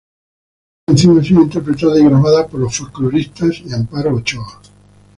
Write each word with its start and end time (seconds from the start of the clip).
Esta 0.79 0.85
canción 0.87 1.19
ha 1.19 1.23
sido 1.23 1.41
interpretada 1.43 1.99
y 1.99 2.03
grabada 2.03 2.47
por 2.47 2.59
Los 2.61 2.75
Folkloristas 2.75 3.61
y 3.67 3.71
Amparo 3.71 4.15
Ochoa. 4.15 4.59